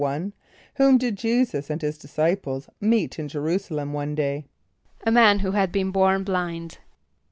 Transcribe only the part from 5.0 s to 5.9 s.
=A man who had